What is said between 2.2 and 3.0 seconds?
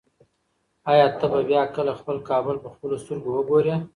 کابل په خپلو